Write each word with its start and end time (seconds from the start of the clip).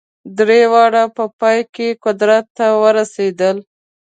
درې 0.37 0.61
واړه 0.71 1.03
په 1.15 1.23
پای 1.39 1.59
کې 1.73 1.87
قدرت 2.03 2.45
ته 2.57 2.65
ورسېدل. 2.81 3.57